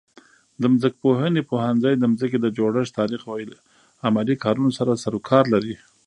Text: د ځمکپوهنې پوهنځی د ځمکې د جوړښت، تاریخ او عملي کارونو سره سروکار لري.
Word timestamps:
د 0.61 0.63
ځمکپوهنې 0.81 1.41
پوهنځی 1.49 1.93
د 1.97 2.03
ځمکې 2.13 2.37
د 2.41 2.47
جوړښت، 2.57 2.91
تاریخ 2.99 3.21
او 3.31 3.37
عملي 4.07 4.35
کارونو 4.43 4.71
سره 4.77 4.99
سروکار 5.03 5.43
لري. 5.53 5.75